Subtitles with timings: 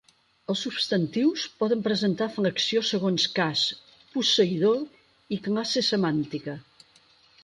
[0.51, 3.65] Els substantius poden presentar flexió segons cas,
[4.15, 4.81] posseïdor
[5.37, 6.57] i classe semàntica.